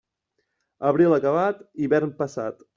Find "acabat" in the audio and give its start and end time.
1.19-1.63